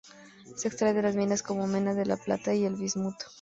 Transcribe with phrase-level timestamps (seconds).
[0.55, 3.27] Se extrae en las minas como mena de la plata y el bismuto.